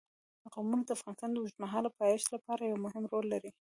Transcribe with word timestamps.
قومونه 0.53 0.83
د 0.85 0.89
افغانستان 0.97 1.29
د 1.31 1.37
اوږدمهاله 1.39 1.89
پایښت 1.99 2.27
لپاره 2.35 2.61
یو 2.63 2.77
مهم 2.85 3.03
رول 3.11 3.25
لري. 3.33 3.51